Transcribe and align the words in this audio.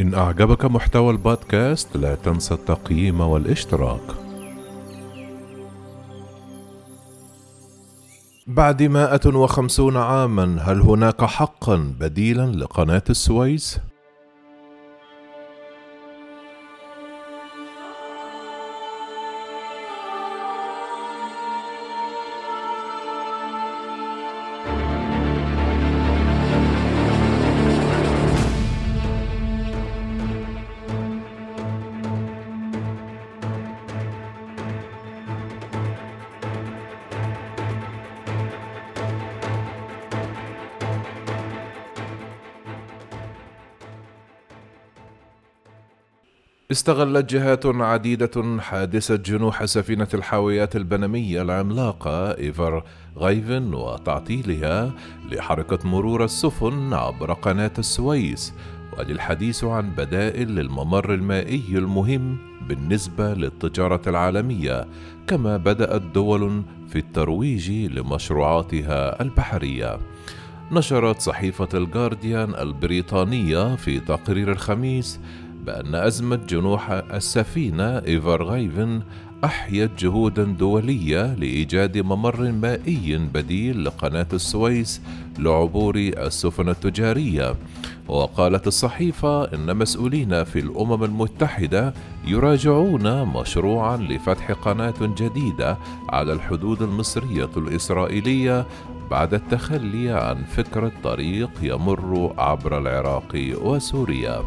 إن 0.00 0.14
أعجبك 0.14 0.64
محتوى 0.64 1.10
البودكاست 1.10 1.96
لا 1.96 2.14
تنسى 2.14 2.54
التقييم 2.54 3.20
والاشتراك. 3.20 4.00
بعد 8.46 8.82
مائة 8.82 9.36
وخمسون 9.36 9.96
عاما 9.96 10.62
هل 10.62 10.80
هناك 10.80 11.24
حقا 11.24 11.94
بديلا 12.00 12.46
لقناة 12.46 13.02
السويس؟ 13.10 13.78
استغلت 46.70 47.34
جهات 47.34 47.66
عديدة 47.66 48.60
حادثة 48.60 49.16
جنوح 49.16 49.64
سفينة 49.64 50.08
الحاويات 50.14 50.76
البنمية 50.76 51.42
العملاقة 51.42 52.38
إيفر 52.38 52.84
غايفن 53.18 53.74
وتعطيلها 53.74 54.92
لحركة 55.30 55.88
مرور 55.88 56.24
السفن 56.24 56.94
عبر 56.94 57.32
قناة 57.32 57.70
السويس 57.78 58.54
وللحديث 58.98 59.64
عن 59.64 59.90
بدائل 59.90 60.48
للممر 60.48 61.14
المائي 61.14 61.64
المهم 61.70 62.36
بالنسبة 62.68 63.34
للتجارة 63.34 64.02
العالمية 64.06 64.86
كما 65.26 65.56
بدأت 65.56 66.02
دول 66.02 66.62
في 66.88 66.98
الترويج 66.98 67.70
لمشروعاتها 67.70 69.22
البحرية. 69.22 69.98
نشرت 70.72 71.20
صحيفة 71.20 71.68
الجارديان 71.74 72.54
البريطانية 72.54 73.76
في 73.76 74.00
تقرير 74.00 74.52
الخميس 74.52 75.20
بأن 75.66 75.94
أزمة 75.94 76.36
جنوح 76.48 76.90
السفينة 76.90 77.98
إيفر 77.98 78.42
غايفن 78.42 79.02
أحيت 79.44 79.90
جهودا 79.98 80.44
دولية 80.44 81.34
لإيجاد 81.34 81.98
ممر 81.98 82.52
مائي 82.52 83.18
بديل 83.34 83.84
لقناة 83.84 84.26
السويس 84.32 85.00
لعبور 85.38 85.96
السفن 85.96 86.68
التجارية 86.68 87.54
وقالت 88.08 88.66
الصحيفة 88.66 89.44
إن 89.44 89.76
مسؤولين 89.76 90.44
في 90.44 90.58
الأمم 90.58 91.04
المتحدة 91.04 91.94
يراجعون 92.26 93.24
مشروعا 93.24 93.96
لفتح 93.96 94.52
قناة 94.52 94.94
جديدة 95.00 95.76
على 96.08 96.32
الحدود 96.32 96.82
المصرية 96.82 97.50
الإسرائيلية 97.56 98.66
بعد 99.10 99.34
التخلي 99.34 100.10
عن 100.10 100.44
فكرة 100.44 100.92
طريق 101.04 101.50
يمر 101.62 102.34
عبر 102.38 102.78
العراق 102.78 103.54
وسوريا. 103.62 104.42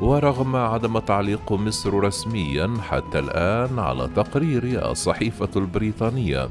ورغم 0.00 0.56
عدم 0.56 0.98
تعليق 0.98 1.52
مصر 1.52 1.94
رسميا 1.94 2.74
حتى 2.88 3.18
الآن 3.18 3.78
على 3.78 4.08
تقرير 4.16 4.90
الصحيفة 4.90 5.48
البريطانية 5.56 6.48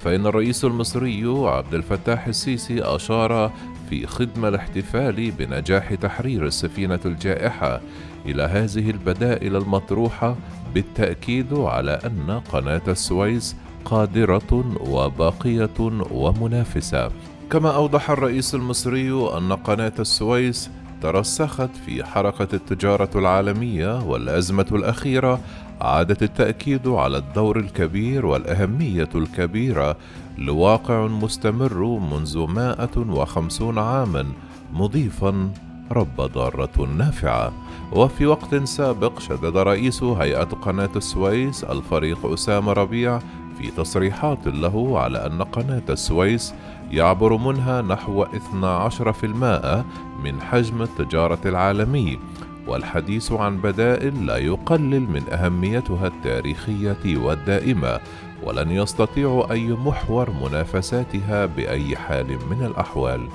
فإن 0.00 0.26
الرئيس 0.26 0.64
المصري 0.64 1.24
عبد 1.26 1.74
الفتاح 1.74 2.26
السيسي 2.26 2.82
أشار 2.82 3.52
في 3.90 4.06
خدمة 4.06 4.48
الاحتفال 4.48 5.30
بنجاح 5.30 5.94
تحرير 5.94 6.46
السفينة 6.46 7.00
الجائحة 7.04 7.80
إلى 8.26 8.42
هذه 8.42 8.90
البدائل 8.90 9.56
المطروحة 9.56 10.36
بالتأكيد 10.74 11.54
على 11.54 11.98
أن 12.06 12.40
قناة 12.52 12.82
السويس 12.88 13.56
قادرة 13.84 14.64
وباقية 14.80 15.92
ومنافسة. 16.10 17.10
كما 17.50 17.74
أوضح 17.74 18.10
الرئيس 18.10 18.54
المصري 18.54 19.10
أن 19.38 19.52
قناة 19.52 19.92
السويس 19.98 20.70
ترسخت 21.02 21.70
في 21.86 22.04
حركة 22.04 22.48
التجارة 22.54 23.10
العالمية 23.14 24.02
والأزمة 24.02 24.66
الأخيرة 24.72 25.40
عادت 25.80 26.22
التأكيد 26.22 26.88
على 26.88 27.18
الدور 27.18 27.58
الكبير 27.58 28.26
والأهمية 28.26 29.08
الكبيرة 29.14 29.96
لواقع 30.38 31.06
مستمر 31.06 31.84
منذ 31.84 32.38
مائة 32.38 32.98
وخمسون 32.98 33.78
عاما 33.78 34.26
مضيفا 34.72 35.50
رب 35.92 36.16
ضارة 36.20 36.86
نافعة. 36.98 37.52
وفي 37.92 38.26
وقت 38.26 38.54
سابق 38.54 39.18
شدد 39.18 39.56
رئيس 39.56 40.02
هيئة 40.02 40.44
قناة 40.44 40.90
السويس 40.96 41.64
الفريق 41.64 42.26
أسامة 42.26 42.72
ربيع 42.72 43.20
في 43.60 43.70
تصريحات 43.70 44.46
له 44.46 44.98
على 44.98 45.26
أن 45.26 45.42
قناة 45.42 45.82
السويس 45.90 46.54
يعبر 46.90 47.36
منها 47.36 47.82
نحو 47.82 48.24
12% 48.24 49.84
من 50.24 50.40
حجم 50.40 50.82
التجارة 50.82 51.38
العالمي 51.44 52.18
والحديث 52.66 53.32
عن 53.32 53.56
بدائل 53.56 54.26
لا 54.26 54.36
يقلل 54.36 55.00
من 55.00 55.22
أهميتها 55.32 56.06
التاريخية 56.06 57.16
والدائمة 57.16 58.00
ولن 58.42 58.70
يستطيع 58.70 59.46
أي 59.50 59.68
محور 59.68 60.30
منافساتها 60.30 61.46
بأي 61.46 61.96
حال 61.96 62.26
من 62.50 62.66
الأحوال. 62.66 63.28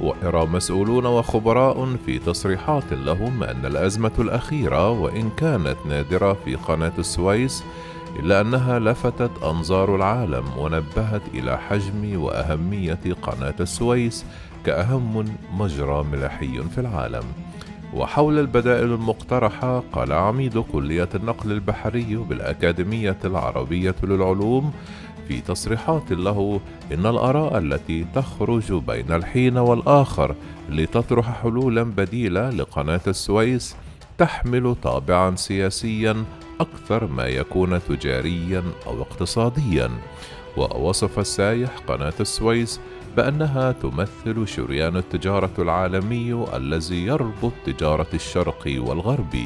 ويرى 0.00 0.46
مسؤولون 0.46 1.06
وخبراء 1.06 1.96
في 2.06 2.18
تصريحات 2.18 2.92
لهم 2.92 3.42
أن 3.42 3.66
الأزمة 3.66 4.12
الأخيرة 4.18 4.90
وإن 4.90 5.30
كانت 5.36 5.76
نادرة 5.88 6.36
في 6.44 6.54
قناة 6.54 6.92
السويس 6.98 7.64
إلا 8.18 8.40
أنها 8.40 8.78
لفتت 8.78 9.42
أنظار 9.42 9.96
العالم 9.96 10.44
ونبهت 10.58 11.22
إلى 11.34 11.58
حجم 11.58 12.22
وأهمية 12.22 12.98
قناة 13.22 13.54
السويس 13.60 14.24
كأهم 14.66 15.24
مجرى 15.52 16.04
ملاحي 16.12 16.62
في 16.74 16.80
العالم. 16.80 17.22
وحول 17.94 18.38
البدائل 18.38 18.84
المقترحة 18.92 19.82
قال 19.92 20.12
عميد 20.12 20.58
كلية 20.58 21.08
النقل 21.14 21.52
البحري 21.52 22.16
بالأكاديمية 22.16 23.16
العربية 23.24 23.94
للعلوم 24.02 24.72
في 25.28 25.40
تصريحات 25.40 26.12
له 26.12 26.60
إن 26.92 27.06
الآراء 27.06 27.58
التي 27.58 28.06
تخرج 28.14 28.72
بين 28.72 29.12
الحين 29.12 29.58
والآخر 29.58 30.34
لتطرح 30.70 31.42
حلولا 31.42 31.82
بديلة 31.82 32.50
لقناة 32.50 33.00
السويس 33.06 33.76
تحمل 34.18 34.76
طابعا 34.82 35.36
سياسيا 35.36 36.24
أكثر 36.60 37.06
ما 37.06 37.26
يكون 37.26 37.82
تجاريا 37.82 38.62
أو 38.86 39.02
اقتصاديا. 39.02 39.90
ووصف 40.56 41.18
السايح 41.18 41.70
قناة 41.88 42.14
السويس 42.20 42.80
بأنها 43.16 43.72
تمثل 43.72 44.48
شريان 44.48 44.96
التجارة 44.96 45.52
العالمي 45.58 46.46
الذي 46.54 47.06
يربط 47.06 47.52
تجارة 47.66 48.06
الشرق 48.14 48.62
والغرب. 48.78 49.36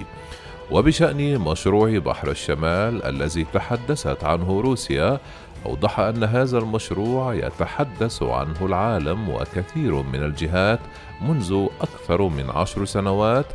وبشأن 0.71 1.39
مشروع 1.39 1.99
بحر 1.99 2.31
الشمال 2.31 3.05
الذي 3.05 3.47
تحدثت 3.53 4.25
عنه 4.25 4.61
روسيا 4.61 5.21
أوضح 5.67 6.01
أن 6.01 6.25
هذا 6.25 6.59
المشروع 6.59 7.35
يتحدث 7.35 8.23
عنه 8.23 8.67
العالم 8.67 9.29
وكثير 9.29 10.03
من 10.03 10.23
الجهات 10.23 10.81
منذ 11.21 11.67
أكثر 11.81 12.23
من 12.23 12.51
عشر 12.51 12.85
سنوات 12.85 13.47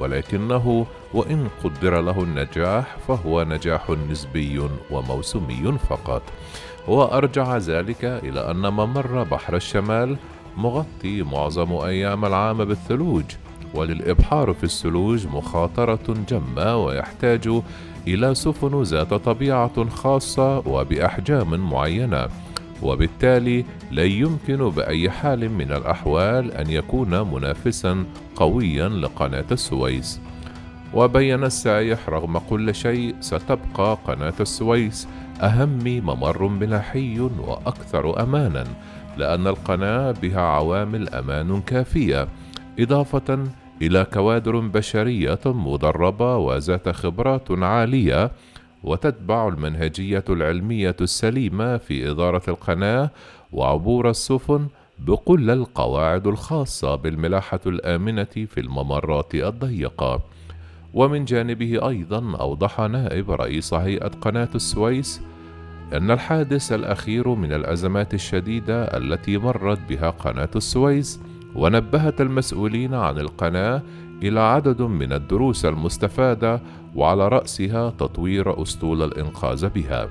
ولكنه 0.00 0.86
وإن 1.14 1.48
قدر 1.64 2.00
له 2.00 2.22
النجاح 2.22 2.96
فهو 3.08 3.44
نجاح 3.44 3.90
نسبي 4.10 4.68
وموسمي 4.90 5.78
فقط. 5.88 6.22
وأرجع 6.88 7.56
ذلك 7.56 8.04
إلى 8.04 8.50
أن 8.50 8.56
ممر 8.72 9.22
بحر 9.22 9.56
الشمال 9.56 10.16
مغطي 10.56 11.22
معظم 11.22 11.72
أيام 11.72 12.24
العام 12.24 12.64
بالثلوج 12.64 13.24
وللإبحار 13.74 14.52
في 14.52 14.64
الثلوج 14.64 15.26
مخاطرة 15.26 16.14
جمة 16.28 16.76
ويحتاج 16.76 17.62
إلى 18.08 18.34
سفن 18.34 18.82
ذات 18.82 19.14
طبيعة 19.14 19.88
خاصة 19.88 20.58
وبأحجام 20.58 21.70
معينة 21.70 22.28
وبالتالي 22.82 23.64
لا 23.90 24.04
يمكن 24.04 24.70
بأي 24.70 25.10
حال 25.10 25.52
من 25.52 25.72
الأحوال 25.72 26.52
أن 26.52 26.70
يكون 26.70 27.20
منافسا 27.34 28.04
قويا 28.36 28.88
لقناة 28.88 29.44
السويس. 29.52 30.20
وبين 30.94 31.44
السايح 31.44 32.08
رغم 32.08 32.38
كل 32.38 32.74
شيء 32.74 33.14
ستبقى 33.20 33.98
قناة 34.06 34.34
السويس. 34.40 35.08
أهم 35.42 35.78
ممر 35.84 36.48
ملاحي 36.48 37.20
وأكثر 37.20 38.22
أمانا 38.22 38.64
لأن 39.16 39.46
القناة 39.46 40.10
بها 40.10 40.40
عوامل 40.40 41.08
أمان 41.08 41.60
كافية. 41.60 42.28
إضافة 42.78 43.44
إلى 43.82 44.04
كوادر 44.04 44.58
بشرية 44.58 45.40
مدربة 45.46 46.36
وذات 46.36 46.88
خبرات 46.88 47.50
عالية 47.50 48.30
وتتبع 48.84 49.48
المنهجية 49.48 50.24
العلمية 50.28 50.96
السليمة 51.00 51.76
في 51.76 52.10
إدارة 52.10 52.42
القناة 52.48 53.10
وعبور 53.52 54.10
السفن 54.10 54.68
بكل 54.98 55.50
القواعد 55.50 56.26
الخاصة 56.26 56.94
بالملاحة 56.94 57.60
الآمنة 57.66 58.24
في 58.24 58.60
الممرات 58.60 59.34
الضيقة. 59.34 60.20
ومن 60.94 61.24
جانبه 61.24 61.88
أيضا 61.88 62.36
أوضح 62.40 62.80
نائب 62.80 63.30
رئيس 63.30 63.74
هيئة 63.74 64.08
قناة 64.08 64.48
السويس 64.54 65.20
أن 65.92 66.10
الحادث 66.10 66.72
الأخير 66.72 67.28
من 67.28 67.52
الأزمات 67.52 68.14
الشديدة 68.14 68.84
التي 68.84 69.38
مرت 69.38 69.78
بها 69.88 70.10
قناة 70.10 70.50
السويس 70.56 71.20
ونبهت 71.54 72.20
المسؤولين 72.20 72.94
عن 72.94 73.18
القناة 73.18 73.82
إلى 74.22 74.40
عدد 74.40 74.82
من 74.82 75.12
الدروس 75.12 75.64
المستفادة 75.64 76.60
وعلى 76.94 77.28
رأسها 77.28 77.90
تطوير 77.90 78.62
أسطول 78.62 79.02
الإنقاذ 79.02 79.68
بها. 79.68 80.08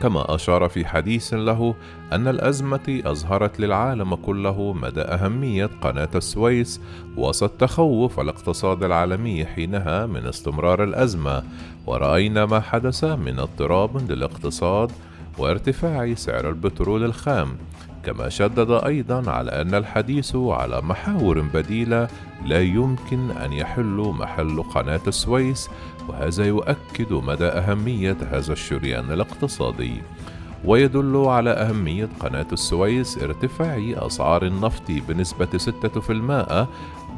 كما 0.00 0.34
أشار 0.34 0.68
في 0.68 0.86
حديث 0.86 1.34
له 1.34 1.74
أن 2.12 2.28
الأزمة 2.28 3.02
أظهرت 3.06 3.60
للعالم 3.60 4.14
كله 4.14 4.72
مدى 4.72 5.00
أهمية 5.00 5.70
قناة 5.82 6.08
السويس 6.14 6.80
وسط 7.16 7.50
تخوف 7.50 8.20
الاقتصاد 8.20 8.84
العالمي 8.84 9.46
حينها 9.46 10.06
من 10.06 10.26
استمرار 10.26 10.84
الأزمة، 10.84 11.42
ورأينا 11.86 12.46
ما 12.46 12.60
حدث 12.60 13.04
من 13.04 13.38
اضطراب 13.38 14.10
للاقتصاد 14.10 14.90
وارتفاع 15.38 16.14
سعر 16.14 16.48
البترول 16.48 17.04
الخام. 17.04 17.56
كما 18.04 18.28
شدد 18.28 18.70
أيضا 18.70 19.30
على 19.30 19.50
أن 19.50 19.74
الحديث 19.74 20.36
على 20.36 20.80
محاور 20.82 21.40
بديلة 21.40 22.08
لا 22.46 22.60
يمكن 22.60 23.30
أن 23.30 23.52
يحل 23.52 24.14
محل 24.18 24.62
قناة 24.62 25.00
السويس 25.06 25.70
وهذا 26.08 26.44
يؤكد 26.44 27.12
مدى 27.12 27.46
أهمية 27.46 28.16
هذا 28.30 28.52
الشريان 28.52 29.12
الاقتصادي. 29.12 30.02
ويدل 30.64 31.16
على 31.16 31.50
أهمية 31.50 32.08
قناة 32.20 32.46
السويس 32.52 33.18
ارتفاع 33.18 33.92
أسعار 34.06 34.46
النفط 34.46 34.90
بنسبة 35.08 35.58
6% 35.58 36.66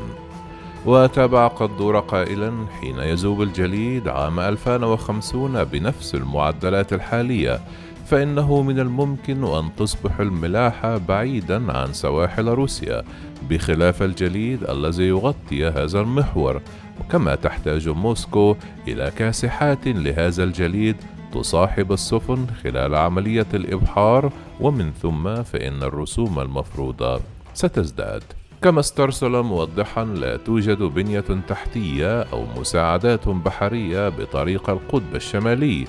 وتابع 0.86 1.48
قدور 1.48 2.00
قائلا 2.00 2.54
حين 2.80 3.00
يذوب 3.00 3.42
الجليد 3.42 4.08
عام 4.08 4.40
2050 4.40 5.64
بنفس 5.64 6.16
المعدلات 6.16 6.94
الحالية. 6.94 7.60
فإنه 8.08 8.62
من 8.62 8.80
الممكن 8.80 9.44
أن 9.44 9.76
تصبح 9.78 10.20
الملاحة 10.20 10.98
بعيدا 10.98 11.78
عن 11.78 11.94
سواحل 11.94 12.48
روسيا 12.48 13.04
بخلاف 13.50 14.04
الجليد 14.04 14.64
الذي 14.64 15.04
يغطي 15.04 15.68
هذا 15.68 16.00
المحور. 16.00 16.62
وكما 17.00 17.36
تحتاج 17.36 17.90
موسكو 17.90 18.56
إلى 18.88 19.12
كاسحات 19.16 19.88
لهذا 19.88 20.44
الجليد 20.44 20.96
تصاحب 21.34 21.92
السفن 21.92 22.48
خلال 22.64 22.96
عملية 22.96 23.48
الإبحار 23.54 24.32
ومن 24.60 24.92
ثم 25.02 25.44
فإن 25.44 25.84
الرسوم 25.84 26.40
المفروضة 26.40 27.20
ستزداد. 27.54 28.24
كما 28.62 28.80
استرسل 28.80 29.42
موضحا 29.42 30.06
لا 30.06 30.38
توجد 30.38 30.78
بنية 30.78 31.26
تحتية 31.48 32.22
أو 32.22 32.46
مساعدات 32.58 33.30
بحرية 33.30 34.10
بطريق 34.10 34.70
القطب 34.70 35.16
الشمالي. 35.16 35.88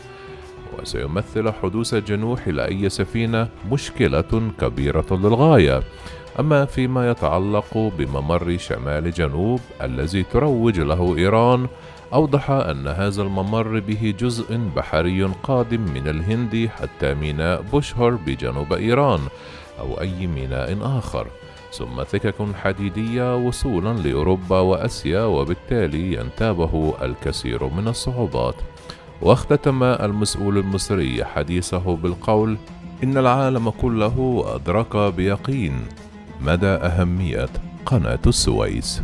وسيمثل 0.81 1.53
حدوث 1.53 1.95
جنوح 1.95 2.49
لأي 2.49 2.89
سفينة 2.89 3.49
مشكلة 3.73 4.51
كبيرة 4.61 5.07
للغاية. 5.11 5.83
أما 6.41 6.65
فيما 6.65 7.11
يتعلق 7.11 7.93
بممر 7.99 8.57
شمال 8.59 9.11
جنوب 9.11 9.61
الذي 9.83 10.23
تروج 10.23 10.81
له 10.81 11.17
إيران 11.17 11.67
أوضح 12.13 12.51
أن 12.51 12.87
هذا 12.89 13.23
الممر 13.23 13.81
به 13.81 14.15
جزء 14.19 14.57
بحري 14.77 15.25
قادم 15.43 15.81
من 15.81 16.09
الهند 16.09 16.71
حتى 16.81 17.15
ميناء 17.15 17.63
بوشهر 17.63 18.11
بجنوب 18.11 18.73
إيران 18.73 19.21
أو 19.81 20.01
أي 20.01 20.27
ميناء 20.27 20.79
آخر. 20.83 21.27
ثم 21.73 22.05
سكك 22.05 22.35
حديدية 22.63 23.37
وصولا 23.37 23.93
لأوروبا 23.99 24.61
وأسيا 24.61 25.25
وبالتالي 25.25 26.15
ينتابه 26.15 26.95
الكثير 27.03 27.65
من 27.65 27.89
الصعوبات. 27.89 28.55
واختتم 29.23 29.83
المسؤول 29.83 30.59
المصري 30.59 31.25
حديثه 31.25 31.97
بالقول 31.97 32.57
إن 33.05 33.19
العالم 33.19 33.71
كله 33.71 34.45
أدرك 34.55 34.97
بيقين 34.97 35.87
مدى 36.41 36.67
أهمية 36.67 37.49
قناة 37.87 38.19
السويس. 38.27 39.03